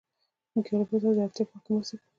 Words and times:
موږ 0.53 0.65
يو 0.69 0.77
له 0.79 0.85
بل 0.89 0.97
سره 1.01 1.13
د 1.17 1.19
اړتیا 1.25 1.43
په 1.47 1.53
وخت 1.53 1.63
کې 1.65 1.71
مرسته 1.75 1.95
کوو. 1.99 2.07